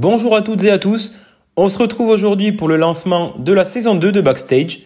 Bonjour 0.00 0.34
à 0.34 0.40
toutes 0.40 0.64
et 0.64 0.70
à 0.70 0.78
tous. 0.78 1.14
On 1.56 1.68
se 1.68 1.76
retrouve 1.76 2.08
aujourd'hui 2.08 2.52
pour 2.52 2.68
le 2.68 2.76
lancement 2.76 3.34
de 3.36 3.52
la 3.52 3.66
saison 3.66 3.94
2 3.94 4.12
de 4.12 4.22
Backstage. 4.22 4.78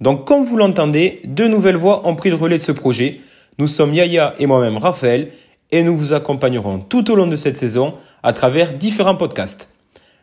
Donc, 0.00 0.26
comme 0.26 0.46
vous 0.46 0.56
l'entendez, 0.56 1.20
deux 1.26 1.48
nouvelles 1.48 1.76
voix 1.76 2.08
ont 2.08 2.16
pris 2.16 2.30
le 2.30 2.36
relais 2.36 2.56
de 2.56 2.62
ce 2.62 2.72
projet. 2.72 3.20
Nous 3.58 3.68
sommes 3.68 3.92
Yaya 3.92 4.32
et 4.38 4.46
moi-même 4.46 4.78
Raphaël 4.78 5.32
et 5.70 5.82
nous 5.82 5.94
vous 5.98 6.14
accompagnerons 6.14 6.78
tout 6.78 7.10
au 7.10 7.14
long 7.14 7.26
de 7.26 7.36
cette 7.36 7.58
saison 7.58 7.92
à 8.22 8.32
travers 8.32 8.72
différents 8.72 9.16
podcasts. 9.16 9.68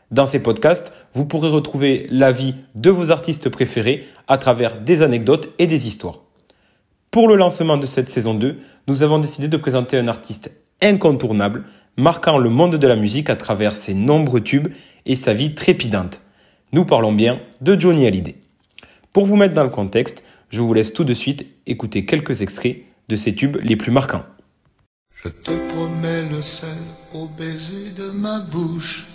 Dans 0.10 0.26
ces 0.26 0.42
podcasts, 0.42 0.92
vous 1.14 1.26
pourrez 1.26 1.50
retrouver 1.50 2.08
l'avis 2.10 2.56
de 2.74 2.90
vos 2.90 3.12
artistes 3.12 3.50
préférés 3.50 4.08
à 4.28 4.40
travers 4.40 4.82
des 4.82 5.04
anecdotes 5.04 5.50
et 5.60 5.68
des 5.68 5.86
histoires. 5.86 6.22
Pour 7.12 7.28
le 7.28 7.36
lancement 7.36 7.78
de 7.78 7.86
cette 7.86 8.10
saison 8.10 8.34
2, 8.34 8.58
nous 8.88 9.04
avons 9.04 9.20
décidé 9.20 9.50
de 9.50 9.58
présenter 9.58 10.00
un 10.00 10.08
artiste 10.08 10.60
incontournable, 10.82 11.64
marquant 11.98 12.38
le 12.38 12.50
monde 12.50 12.76
de 12.76 12.88
la 12.88 12.96
musique 12.96 13.30
à 13.30 13.36
travers 13.36 13.76
ses 13.76 13.94
nombreux 13.94 14.42
tubes 14.42 14.70
et 15.06 15.16
sa 15.16 15.34
vie 15.34 15.56
trépidante. 15.56 16.22
Nous 16.74 16.86
parlons 16.86 17.14
bien 17.14 17.42
de 17.62 17.80
Johnny 17.80 18.06
Hallyday. 18.06 18.36
Pour 19.14 19.26
vous 19.26 19.36
mettre 19.36 19.54
dans 19.54 19.64
le 19.64 19.70
contexte, 19.70 20.24
je 20.50 20.62
vous 20.62 20.74
laisse 20.74 20.94
tout 20.94 21.04
de 21.04 21.14
suite 21.14 21.46
écouter 21.66 22.06
quelques 22.06 22.42
extraits 22.42 22.78
de 23.10 23.16
ses 23.16 23.36
tubes 23.36 23.58
les 23.62 23.76
plus 23.76 23.92
marquants. 23.92 24.24
Je 25.24 25.30
te 25.30 25.52
promets 25.68 26.24
le 26.30 26.42
sel 26.42 26.70
au 27.14 27.28
baiser 27.28 27.92
de 27.98 28.12
ma 28.12 28.40
bouche. 28.40 29.06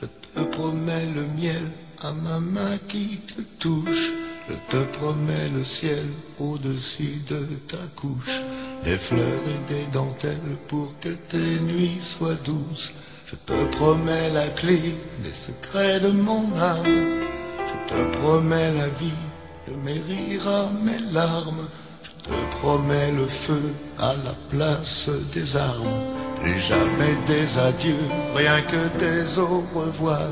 Je 0.00 0.06
te 0.06 0.44
promets 0.44 1.06
le 1.14 1.24
miel 1.40 1.62
à 2.02 2.12
ma 2.12 2.40
main 2.40 2.76
qui 2.88 3.18
te 3.18 3.40
touche. 3.58 4.10
Je 4.48 4.54
te 4.68 4.82
promets 4.98 5.48
le 5.54 5.64
ciel 5.64 6.04
au-dessus 6.38 7.22
de 7.28 7.46
ta 7.66 7.78
couche. 7.96 8.40
Des 8.84 8.98
fleurs 8.98 9.44
et 9.48 9.72
des 9.72 9.86
dentelles 9.92 10.56
pour 10.68 10.98
que 11.00 11.08
tes 11.08 11.60
nuits 11.60 11.98
soient 12.02 12.40
douces. 12.44 12.92
Je 13.26 13.36
te 13.36 13.64
promets 13.76 14.30
la 14.30 14.48
clé 14.48 14.96
des 15.24 15.32
secrets 15.32 16.00
de 16.00 16.10
mon 16.10 16.44
âme. 16.58 16.84
Je 16.84 17.94
te 17.94 18.18
promets 18.18 18.72
la 18.74 18.88
vie 18.88 19.22
de 19.66 19.74
mes 19.76 20.00
rires 20.08 20.48
à 20.48 20.70
mes 20.84 21.00
larmes. 21.12 21.66
Je 22.02 22.28
te 22.28 22.56
promets 22.58 23.12
le 23.12 23.26
feu 23.26 23.62
à 23.98 24.14
la 24.24 24.34
place 24.50 25.08
des 25.32 25.56
armes. 25.56 26.13
Jamais 26.46 27.16
des 27.26 27.58
adieux, 27.58 28.08
rien 28.34 28.62
que 28.62 28.82
des 28.98 29.38
au 29.38 29.62
revoir. 29.74 30.28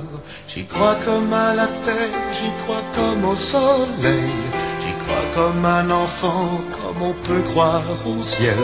J'y 0.49 0.65
crois 0.65 0.97
comme 1.05 1.31
à 1.31 1.55
la 1.55 1.67
terre, 1.67 2.21
j'y 2.33 2.51
crois 2.63 2.83
comme 2.95 3.25
au 3.29 3.37
soleil. 3.37 4.33
J'y 4.81 4.95
crois 5.05 5.27
comme 5.35 5.65
un 5.65 5.91
enfant, 5.91 6.49
comme 6.71 7.03
on 7.03 7.13
peut 7.27 7.43
croire 7.51 7.83
au 8.07 8.23
ciel. 8.23 8.57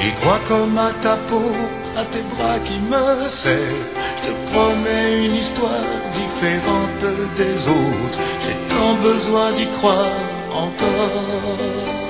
J'y 0.00 0.10
crois 0.14 0.40
comme 0.48 0.76
à 0.76 0.90
ta 1.02 1.16
peau, 1.28 1.52
à 1.96 2.04
tes 2.04 2.24
bras 2.34 2.58
qui 2.64 2.80
me 2.80 3.28
serrent. 3.28 3.84
Je 4.16 4.28
te 4.28 4.32
promets 4.50 5.26
une 5.26 5.36
histoire 5.36 5.92
différente 6.14 7.04
des 7.36 7.56
autres. 7.68 8.20
J'ai 8.42 8.74
tant 8.74 8.94
besoin 8.94 9.52
d'y 9.52 9.66
croire 9.78 10.20
encore. 10.52 12.03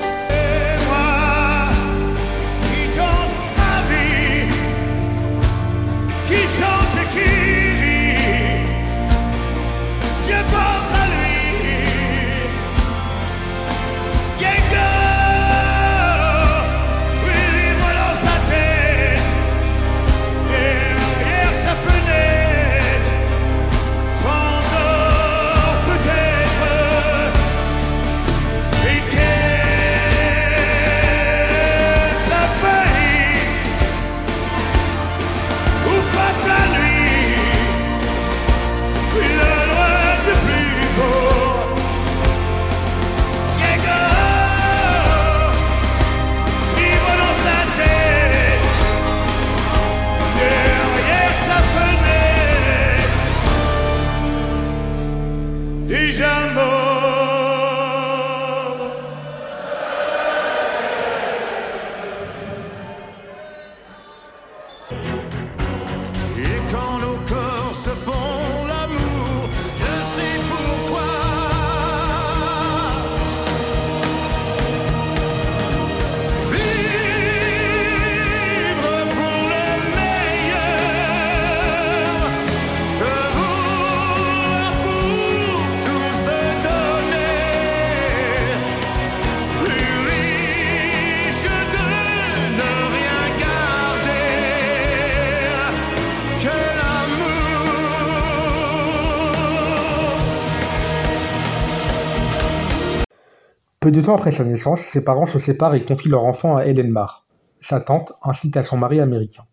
Peu 103.85 103.91
de 103.91 104.01
temps 104.01 104.15
après 104.15 104.31
sa 104.31 104.43
naissance, 104.43 104.81
ses 104.81 105.03
parents 105.03 105.27
se 105.27 105.37
séparent 105.37 105.75
et 105.75 105.85
confient 105.85 106.09
leur 106.09 106.25
enfant 106.25 106.57
à 106.57 106.65
Helen 106.65 106.89
Marr, 106.89 107.27
sa 107.59 107.79
tante, 107.79 108.13
ainsi 108.23 108.49
qu'à 108.49 108.63
son 108.63 108.77
mari 108.77 108.99
américain. 108.99 109.43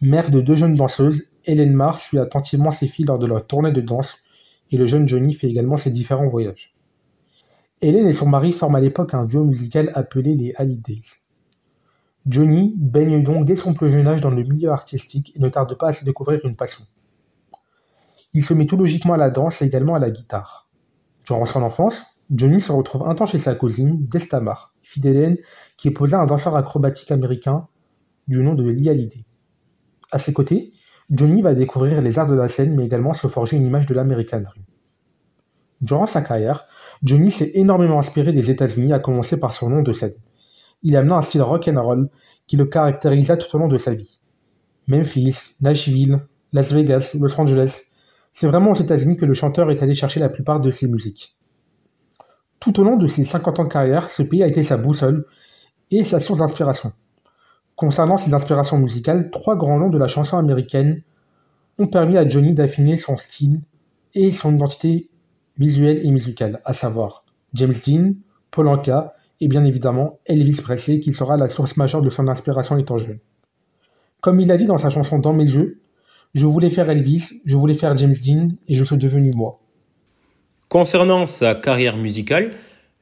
Mère 0.00 0.30
de 0.30 0.40
deux 0.40 0.54
jeunes 0.54 0.76
danseuses, 0.76 1.32
Helen 1.44 1.72
Marr 1.72 1.98
suit 1.98 2.20
attentivement 2.20 2.70
ses 2.70 2.86
filles 2.86 3.06
lors 3.06 3.18
de 3.18 3.26
leur 3.26 3.44
tournée 3.44 3.72
de 3.72 3.80
danse 3.80 4.18
et 4.70 4.76
le 4.76 4.86
jeune 4.86 5.08
Johnny 5.08 5.34
fait 5.34 5.48
également 5.48 5.76
ses 5.76 5.90
différents 5.90 6.28
voyages. 6.28 6.76
Helen 7.80 8.06
et 8.06 8.12
son 8.12 8.28
mari 8.28 8.52
forment 8.52 8.76
à 8.76 8.80
l'époque 8.80 9.14
un 9.14 9.24
duo 9.24 9.42
musical 9.42 9.90
appelé 9.96 10.36
les 10.36 10.54
Hallidays. 10.54 11.24
Johnny 12.24 12.72
baigne 12.76 13.24
donc 13.24 13.46
dès 13.46 13.56
son 13.56 13.74
plus 13.74 13.90
jeune 13.90 14.06
âge 14.06 14.20
dans 14.20 14.30
le 14.30 14.44
milieu 14.44 14.70
artistique 14.70 15.32
et 15.34 15.40
ne 15.40 15.48
tarde 15.48 15.76
pas 15.76 15.88
à 15.88 15.92
se 15.92 16.04
découvrir 16.04 16.38
une 16.44 16.54
passion. 16.54 16.84
Il 18.32 18.44
se 18.44 18.54
met 18.54 18.66
tout 18.66 18.76
logiquement 18.76 19.14
à 19.14 19.16
la 19.16 19.30
danse 19.30 19.60
et 19.60 19.64
également 19.64 19.96
à 19.96 19.98
la 19.98 20.12
guitare. 20.12 20.68
Durant 21.24 21.46
son 21.46 21.64
enfance, 21.64 22.15
Johnny 22.30 22.60
se 22.60 22.72
retrouve 22.72 23.06
un 23.06 23.14
temps 23.14 23.26
chez 23.26 23.38
sa 23.38 23.54
cousine, 23.54 24.06
Destamar, 24.06 24.74
d'Hélène, 24.96 25.36
qui 25.76 25.88
épousait 25.88 26.16
un 26.16 26.26
danseur 26.26 26.56
acrobatique 26.56 27.12
américain 27.12 27.68
du 28.26 28.42
nom 28.42 28.54
de 28.54 28.68
Lee 28.68 28.88
Hallyday. 28.88 29.24
À 30.10 30.18
ses 30.18 30.32
côtés, 30.32 30.72
Johnny 31.10 31.40
va 31.40 31.54
découvrir 31.54 32.00
les 32.00 32.18
arts 32.18 32.26
de 32.26 32.34
la 32.34 32.48
scène, 32.48 32.74
mais 32.74 32.84
également 32.84 33.12
se 33.12 33.28
forger 33.28 33.56
une 33.56 33.66
image 33.66 33.86
de 33.86 33.94
l'American 33.94 34.40
Dream. 34.40 34.64
Durant 35.82 36.06
sa 36.06 36.22
carrière, 36.22 36.66
Johnny 37.02 37.30
s'est 37.30 37.52
énormément 37.54 37.98
inspiré 37.98 38.32
des 38.32 38.50
États-Unis, 38.50 38.92
à 38.92 38.98
commencer 38.98 39.38
par 39.38 39.52
son 39.52 39.70
nom 39.70 39.82
de 39.82 39.92
scène. 39.92 40.14
Il 40.82 40.96
amena 40.96 41.16
un 41.16 41.22
style 41.22 41.42
rock 41.42 41.68
and 41.68 41.80
roll 41.80 42.08
qui 42.46 42.56
le 42.56 42.64
caractérisa 42.64 43.36
tout 43.36 43.54
au 43.54 43.58
long 43.58 43.68
de 43.68 43.78
sa 43.78 43.94
vie. 43.94 44.20
Memphis, 44.88 45.56
Nashville, 45.60 46.26
Las 46.52 46.72
Vegas, 46.72 47.16
Los 47.18 47.40
Angeles, 47.40 47.82
c'est 48.32 48.46
vraiment 48.46 48.72
aux 48.72 48.76
États-Unis 48.76 49.16
que 49.16 49.26
le 49.26 49.34
chanteur 49.34 49.70
est 49.70 49.82
allé 49.82 49.94
chercher 49.94 50.20
la 50.20 50.28
plupart 50.28 50.60
de 50.60 50.70
ses 50.70 50.88
musiques. 50.88 51.36
Tout 52.66 52.80
au 52.80 52.82
long 52.82 52.96
de 52.96 53.06
ses 53.06 53.22
50 53.22 53.60
ans 53.60 53.62
de 53.62 53.68
carrière, 53.68 54.10
ce 54.10 54.24
pays 54.24 54.42
a 54.42 54.48
été 54.48 54.64
sa 54.64 54.76
boussole 54.76 55.24
et 55.92 56.02
sa 56.02 56.18
source 56.18 56.40
d'inspiration. 56.40 56.90
Concernant 57.76 58.16
ses 58.16 58.34
inspirations 58.34 58.76
musicales, 58.76 59.30
trois 59.30 59.54
grands 59.54 59.78
noms 59.78 59.88
de 59.88 59.98
la 59.98 60.08
chanson 60.08 60.36
américaine 60.36 61.04
ont 61.78 61.86
permis 61.86 62.18
à 62.18 62.28
Johnny 62.28 62.54
d'affiner 62.54 62.96
son 62.96 63.18
style 63.18 63.60
et 64.16 64.32
son 64.32 64.56
identité 64.56 65.08
visuelle 65.56 66.04
et 66.04 66.10
musicale, 66.10 66.60
à 66.64 66.72
savoir 66.72 67.24
James 67.54 67.72
Dean, 67.86 68.14
Paul 68.50 68.66
Anka 68.66 69.14
et 69.40 69.46
bien 69.46 69.64
évidemment 69.64 70.18
Elvis 70.26 70.60
Presley, 70.60 70.98
qui 70.98 71.12
sera 71.12 71.36
la 71.36 71.46
source 71.46 71.76
majeure 71.76 72.02
de 72.02 72.10
son 72.10 72.26
inspiration 72.26 72.76
étant 72.78 72.98
jeune. 72.98 73.20
Comme 74.20 74.40
il 74.40 74.48
l'a 74.48 74.56
dit 74.56 74.64
dans 74.64 74.78
sa 74.78 74.90
chanson 74.90 75.20
Dans 75.20 75.34
mes 75.34 75.48
yeux, 75.48 75.82
je 76.34 76.46
voulais 76.46 76.70
faire 76.70 76.90
Elvis, 76.90 77.42
je 77.44 77.56
voulais 77.56 77.74
faire 77.74 77.96
James 77.96 78.16
Dean 78.26 78.48
et 78.66 78.74
je 78.74 78.82
suis 78.82 78.98
devenu 78.98 79.30
moi. 79.36 79.60
Concernant 80.76 81.24
sa 81.24 81.54
carrière 81.54 81.96
musicale, 81.96 82.50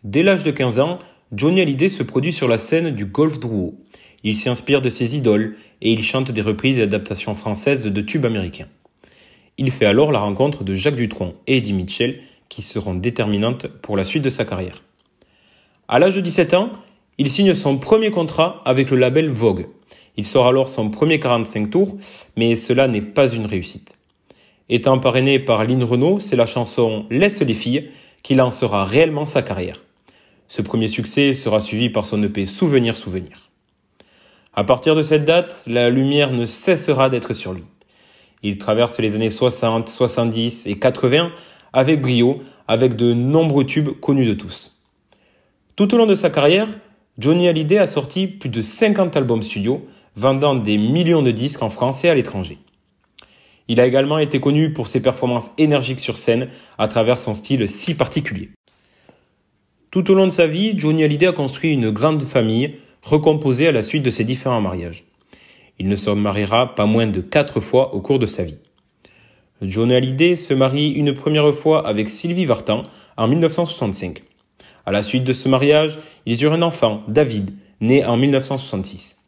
dès 0.05 0.23
l'âge 0.23 0.45
de 0.45 0.53
15 0.53 0.79
ans, 0.79 1.01
Johnny 1.33 1.61
Hallyday 1.61 1.89
se 1.89 2.05
produit 2.05 2.33
sur 2.33 2.47
la 2.47 2.57
scène 2.57 2.93
du 2.93 3.05
golf 3.05 3.41
drouot. 3.41 3.75
Il 4.23 4.37
s'inspire 4.37 4.81
de 4.81 4.89
ses 4.89 5.17
idoles 5.17 5.57
et 5.83 5.91
il 5.91 6.05
chante 6.05 6.31
des 6.31 6.41
reprises 6.41 6.79
et 6.79 6.83
adaptations 6.83 7.35
françaises 7.35 7.83
de 7.83 8.01
tubes 8.01 8.27
américains. 8.27 8.69
Il 9.59 9.73
fait 9.73 9.87
alors 9.87 10.13
la 10.13 10.21
rencontre 10.21 10.63
de 10.63 10.73
Jacques 10.77 10.95
Dutronc 10.95 11.35
et 11.49 11.57
Eddie 11.57 11.73
Mitchell 11.73 12.21
qui 12.49 12.63
seront 12.63 12.95
déterminantes 12.95 13.67
pour 13.67 13.97
la 13.97 14.05
suite 14.05 14.23
de 14.23 14.31
sa 14.31 14.45
carrière. 14.45 14.85
À 15.89 15.99
l'âge 15.99 16.15
de 16.15 16.21
17 16.21 16.55
ans, 16.55 16.71
il 17.19 17.29
signe 17.29 17.55
son 17.55 17.79
premier 17.79 18.13
contrat 18.13 18.63
avec 18.67 18.89
le 18.89 18.99
label 18.99 19.29
Vogue. 19.31 19.67
Il 20.17 20.25
sort 20.25 20.47
alors 20.47 20.69
son 20.69 20.91
premier 20.91 21.19
45 21.19 21.71
tours, 21.71 21.99
mais 22.37 22.55
cela 22.55 22.87
n'est 22.87 23.03
pas 23.03 23.35
une 23.35 23.47
réussite. 23.47 23.99
Étant 24.71 24.99
parrainé 24.99 25.39
par 25.39 25.65
Lynn 25.65 25.85
Renault, 25.85 26.21
c'est 26.21 26.37
la 26.37 26.47
chanson 26.47 27.05
Laisse 27.11 27.43
les 27.43 27.55
filles 27.55 27.91
qui 28.23 28.35
lancera 28.35 28.85
réellement 28.85 29.27
sa 29.27 29.43
carrière. 29.43 29.83
Ce 30.49 30.63
premier 30.63 30.89
succès 30.89 31.35
sera 31.35 31.61
suivi 31.61 31.91
par 31.91 32.07
son 32.07 32.23
EP 32.23 32.47
Souvenir 32.47 32.97
Souvenir. 32.97 33.51
À 34.55 34.65
partir 34.65 34.95
de 34.95 35.03
cette 35.03 35.25
date, 35.25 35.65
la 35.67 35.91
lumière 35.91 36.33
ne 36.33 36.47
cessera 36.47 37.11
d'être 37.11 37.35
sur 37.35 37.53
lui. 37.53 37.65
Il 38.43 38.57
traverse 38.57 38.99
les 39.01 39.15
années 39.17 39.31
60, 39.31 39.89
70 39.89 40.67
et 40.67 40.79
80 40.79 41.31
avec 41.73 42.01
brio, 42.01 42.43
avec 42.67 42.97
de 42.97 43.13
nombreux 43.13 43.65
tubes 43.65 43.99
connus 44.01 44.27
de 44.27 44.35
tous. 44.35 44.81
Tout 45.77 45.93
au 45.93 45.99
long 45.99 46.07
de 46.07 46.15
sa 46.15 46.31
carrière, 46.31 46.69
Johnny 47.19 47.49
Hallyday 47.49 47.79
a 47.79 47.87
sorti 47.87 48.29
plus 48.29 48.49
de 48.49 48.63
50 48.63 49.17
albums 49.17 49.43
studio, 49.43 49.87
vendant 50.17 50.55
des 50.55 50.79
millions 50.79 51.23
de 51.23 51.33
disques 51.33 51.63
en 51.63 51.69
France 51.69 52.05
et 52.05 52.09
à 52.09 52.15
l'étranger. 52.15 52.59
Il 53.69 53.81
a 53.81 53.87
également 53.87 54.19
été 54.19 54.41
connu 54.41 54.73
pour 54.73 54.89
ses 54.89 55.01
performances 55.01 55.53
énergiques 55.57 56.01
sur 56.01 56.19
scène 56.19 56.49
à 56.79 56.89
travers 56.89 57.19
son 57.19 57.35
style 57.35 57.69
si 57.69 57.95
particulier. 57.95 58.51
Tout 59.91 60.11
au 60.11 60.15
long 60.15 60.27
de 60.27 60.33
sa 60.33 60.47
vie, 60.47 60.75
Johnny 60.77 61.05
Hallyday 61.05 61.29
a 61.29 61.33
construit 61.33 61.73
une 61.73 61.91
grande 61.91 62.23
famille 62.23 62.77
recomposée 63.03 63.69
à 63.69 63.73
la 63.73 63.83
suite 63.83 64.03
de 64.03 64.11
ses 64.11 64.25
différents 64.25 64.61
mariages. 64.61 65.05
Il 65.79 65.89
ne 65.89 65.97
se 65.97 66.11
mariera 66.11 66.75
pas 66.75 66.87
moins 66.87 67.07
de 67.07 67.21
quatre 67.21 67.61
fois 67.61 67.95
au 67.95 68.01
cours 68.01 68.19
de 68.19 68.27
sa 68.27 68.45
vie. 68.45 68.59
Johnny 69.63 69.95
Hallyday 69.95 70.37
se 70.37 70.53
marie 70.53 70.91
une 70.91 71.15
première 71.15 71.53
fois 71.55 71.87
avec 71.87 72.09
Sylvie 72.09 72.45
Vartan 72.45 72.83
en 73.17 73.29
1965. 73.29 74.23
À 74.85 74.93
la 74.93 75.03
suite 75.03 75.25
de 75.25 75.33
ce 75.33 75.49
mariage, 75.49 75.99
ils 76.27 76.43
eurent 76.43 76.53
un 76.53 76.63
enfant, 76.63 77.03
David, 77.09 77.53
né 77.81 78.05
en 78.05 78.17
1966. 78.17 79.24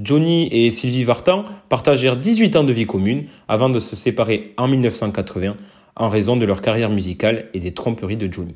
Johnny 0.00 0.46
et 0.52 0.70
Sylvie 0.70 1.02
Vartan 1.02 1.42
partagèrent 1.68 2.16
18 2.16 2.54
ans 2.54 2.62
de 2.62 2.72
vie 2.72 2.86
commune 2.86 3.26
avant 3.48 3.68
de 3.68 3.80
se 3.80 3.96
séparer 3.96 4.54
en 4.56 4.68
1980 4.68 5.56
en 5.96 6.08
raison 6.08 6.36
de 6.36 6.46
leur 6.46 6.62
carrière 6.62 6.88
musicale 6.88 7.48
et 7.52 7.58
des 7.58 7.74
tromperies 7.74 8.16
de 8.16 8.32
Johnny. 8.32 8.54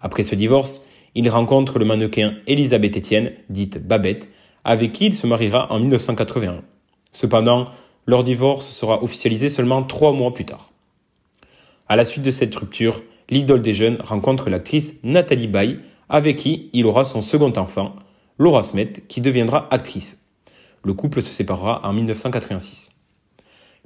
Après 0.00 0.24
ce 0.24 0.34
divorce, 0.34 0.86
il 1.14 1.28
rencontre 1.30 1.78
le 1.78 1.84
mannequin 1.84 2.34
Elisabeth 2.48 2.96
Etienne, 2.96 3.32
dite 3.48 3.78
Babette, 3.86 4.28
avec 4.64 4.92
qui 4.92 5.06
il 5.06 5.14
se 5.14 5.28
mariera 5.28 5.72
en 5.72 5.78
1981. 5.78 6.62
Cependant, 7.12 7.66
leur 8.06 8.24
divorce 8.24 8.68
sera 8.68 9.04
officialisé 9.04 9.48
seulement 9.48 9.84
trois 9.84 10.12
mois 10.12 10.34
plus 10.34 10.44
tard. 10.44 10.72
À 11.88 11.94
la 11.94 12.04
suite 12.04 12.24
de 12.24 12.32
cette 12.32 12.54
rupture, 12.56 13.02
l'idole 13.30 13.62
des 13.62 13.74
jeunes 13.74 13.98
rencontre 14.00 14.50
l'actrice 14.50 14.98
Nathalie 15.04 15.46
Baye, 15.46 15.78
avec 16.08 16.38
qui 16.38 16.70
il 16.72 16.86
aura 16.86 17.04
son 17.04 17.20
second 17.20 17.52
enfant, 17.56 17.94
Laura 18.38 18.64
Smet, 18.64 18.94
qui 19.06 19.20
deviendra 19.20 19.68
actrice. 19.70 20.23
Le 20.84 20.92
couple 20.92 21.22
se 21.22 21.32
séparera 21.32 21.80
en 21.84 21.92
1986. 21.94 22.92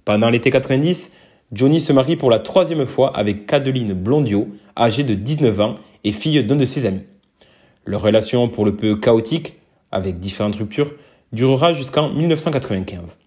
Pendant 0.04 0.30
l'été 0.30 0.50
90, 0.50 1.12
Johnny 1.52 1.80
se 1.80 1.92
marie 1.92 2.16
pour 2.16 2.30
la 2.30 2.40
troisième 2.40 2.86
fois 2.86 3.16
avec 3.16 3.46
Cadeline 3.46 3.92
Blondio, 3.92 4.48
âgée 4.76 5.04
de 5.04 5.14
19 5.14 5.60
ans 5.60 5.74
et 6.04 6.12
fille 6.12 6.42
d'un 6.44 6.56
de 6.56 6.64
ses 6.64 6.86
amis. 6.86 7.04
Leur 7.84 8.02
relation, 8.02 8.48
pour 8.48 8.64
le 8.64 8.76
peu 8.76 8.96
chaotique, 8.96 9.54
avec 9.92 10.18
différentes 10.18 10.56
ruptures, 10.56 10.92
durera 11.32 11.72
jusqu'en 11.72 12.10
1995. 12.10 13.18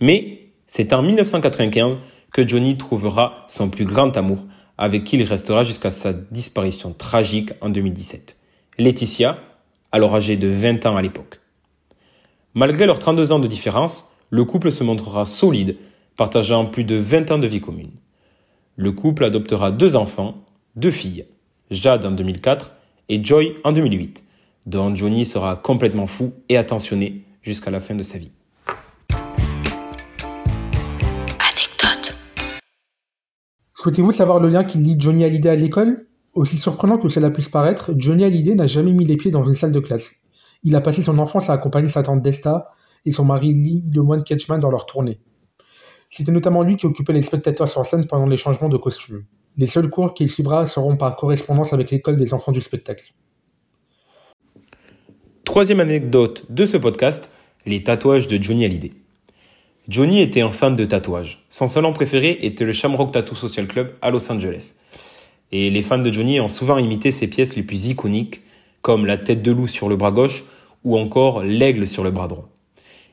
Mais 0.00 0.52
c'est 0.66 0.92
en 0.92 1.02
1995 1.02 1.98
que 2.32 2.46
Johnny 2.46 2.76
trouvera 2.76 3.44
son 3.48 3.68
plus 3.68 3.84
grand 3.84 4.16
amour, 4.16 4.38
avec 4.78 5.04
qui 5.04 5.16
il 5.16 5.24
restera 5.24 5.64
jusqu'à 5.64 5.90
sa 5.90 6.12
disparition 6.12 6.92
tragique 6.92 7.50
en 7.60 7.68
2017. 7.68 8.38
Laetitia, 8.78 9.38
alors 9.92 10.14
âgée 10.14 10.36
de 10.36 10.48
20 10.48 10.86
ans 10.86 10.96
à 10.96 11.02
l'époque. 11.02 11.40
Malgré 12.54 12.86
leurs 12.86 12.98
32 12.98 13.30
ans 13.30 13.38
de 13.38 13.46
différence, 13.46 14.12
le 14.28 14.44
couple 14.44 14.72
se 14.72 14.82
montrera 14.82 15.24
solide, 15.24 15.76
partageant 16.16 16.66
plus 16.66 16.82
de 16.82 16.96
20 16.96 17.30
ans 17.30 17.38
de 17.38 17.46
vie 17.46 17.60
commune. 17.60 17.92
Le 18.74 18.90
couple 18.90 19.24
adoptera 19.24 19.70
deux 19.70 19.94
enfants, 19.94 20.34
deux 20.74 20.90
filles, 20.90 21.26
Jade 21.70 22.04
en 22.04 22.10
2004 22.10 22.72
et 23.08 23.22
Joy 23.22 23.54
en 23.62 23.70
2008, 23.70 24.24
dont 24.66 24.92
Johnny 24.92 25.24
sera 25.24 25.54
complètement 25.54 26.08
fou 26.08 26.32
et 26.48 26.56
attentionné 26.56 27.22
jusqu'à 27.40 27.70
la 27.70 27.78
fin 27.78 27.94
de 27.94 28.02
sa 28.02 28.18
vie. 28.18 28.32
Anecdote. 31.38 32.16
Souhaitez-vous 33.74 34.10
savoir 34.10 34.40
le 34.40 34.48
lien 34.48 34.64
qui 34.64 34.78
lie 34.78 34.96
Johnny 34.98 35.22
Hallyday 35.22 35.50
à 35.50 35.54
l'école? 35.54 36.08
Aussi 36.34 36.56
surprenant 36.56 36.98
que 36.98 37.08
cela 37.08 37.30
puisse 37.30 37.48
paraître, 37.48 37.92
Johnny 37.96 38.24
Hallyday 38.24 38.56
n'a 38.56 38.66
jamais 38.66 38.92
mis 38.92 39.04
les 39.04 39.16
pieds 39.16 39.30
dans 39.30 39.44
une 39.44 39.54
salle 39.54 39.72
de 39.72 39.80
classe. 39.80 40.16
Il 40.62 40.76
a 40.76 40.80
passé 40.80 41.02
son 41.02 41.18
enfance 41.18 41.50
à 41.50 41.54
accompagner 41.54 41.88
sa 41.88 42.02
tante 42.02 42.22
Desta 42.22 42.70
et 43.04 43.10
son 43.10 43.24
mari 43.24 43.52
Lee 43.52 43.82
moine 43.96 44.22
Ketchman 44.22 44.60
dans 44.60 44.70
leur 44.70 44.86
tournée. 44.86 45.18
C'était 46.10 46.32
notamment 46.32 46.62
lui 46.62 46.76
qui 46.76 46.86
occupait 46.86 47.12
les 47.12 47.22
spectateurs 47.22 47.68
sur 47.68 47.86
scène 47.86 48.06
pendant 48.06 48.26
les 48.26 48.36
changements 48.36 48.68
de 48.68 48.76
costumes. 48.76 49.24
Les 49.56 49.66
seuls 49.66 49.88
cours 49.88 50.12
qu'il 50.12 50.28
suivra 50.28 50.66
seront 50.66 50.96
par 50.96 51.16
correspondance 51.16 51.72
avec 51.72 51.90
l'école 51.90 52.16
des 52.16 52.34
enfants 52.34 52.52
du 52.52 52.60
spectacle. 52.60 53.12
Troisième 55.44 55.80
anecdote 55.80 56.44
de 56.50 56.66
ce 56.66 56.76
podcast, 56.76 57.30
les 57.66 57.82
tatouages 57.82 58.28
de 58.28 58.40
Johnny 58.42 58.64
Hallyday. 58.64 58.92
Johnny 59.88 60.20
était 60.20 60.42
un 60.42 60.50
fan 60.50 60.76
de 60.76 60.84
tatouages. 60.84 61.44
Son 61.48 61.66
salon 61.66 61.92
préféré 61.92 62.38
était 62.42 62.64
le 62.64 62.72
Shamrock 62.72 63.12
Tattoo 63.12 63.34
Social 63.34 63.66
Club 63.66 63.94
à 64.02 64.10
Los 64.10 64.30
Angeles. 64.30 64.76
Et 65.52 65.70
les 65.70 65.82
fans 65.82 65.98
de 65.98 66.12
Johnny 66.12 66.38
ont 66.38 66.48
souvent 66.48 66.78
imité 66.78 67.10
ses 67.10 67.26
pièces 67.26 67.56
les 67.56 67.64
plus 67.64 67.86
iconiques, 67.86 68.42
comme 68.82 69.06
la 69.06 69.16
tête 69.16 69.42
de 69.42 69.52
loup 69.52 69.66
sur 69.66 69.88
le 69.88 69.96
bras 69.96 70.10
gauche 70.10 70.44
ou 70.84 70.98
encore 70.98 71.42
l'aigle 71.42 71.86
sur 71.86 72.04
le 72.04 72.10
bras 72.10 72.28
droit. 72.28 72.48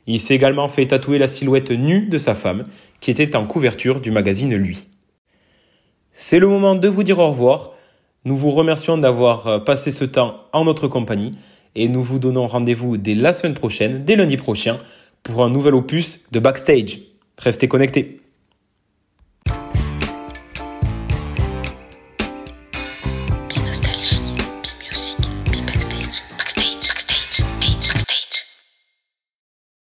Il 0.06 0.22
s'est 0.22 0.36
également 0.36 0.70
fait 0.70 0.88
tatouer 0.88 1.18
la 1.18 1.28
silhouette 1.28 1.72
nue 1.72 2.08
de 2.08 2.18
sa 2.18 2.34
femme, 2.34 2.66
qui 3.02 3.12
était 3.12 3.36
en 3.36 3.46
couverture 3.46 4.00
du 4.00 4.10
magazine 4.10 4.56
Lui. 4.56 4.88
C'est 6.14 6.40
le 6.40 6.48
moment 6.48 6.76
de 6.76 6.88
vous 6.88 7.04
dire 7.04 7.20
au 7.20 7.28
revoir. 7.28 7.74
Nous 8.24 8.38
vous 8.38 8.52
remercions 8.52 8.98
d'avoir 8.98 9.48
euh, 9.48 9.60
passé 9.60 9.92
ce 9.92 10.06
temps 10.06 10.46
en 10.54 10.66
notre 10.66 10.88
compagnie 10.88 11.34
et 11.76 11.90
nous 11.90 12.04
vous 12.04 12.20
donnons 12.20 12.48
rendez-vous 12.48 12.98
dès 12.98 13.16
la 13.16 13.34
semaine 13.34 13.54
prochaine, 13.54 14.04
dès 14.04 14.16
lundi 14.16 14.36
prochain, 14.36 14.80
pour 15.22 15.44
un 15.44 15.50
nouvel 15.50 15.76
opus 15.76 16.22
de 16.32 16.40
Backstage. 16.40 17.00
Restez 17.38 17.68
connectés. 17.68 18.22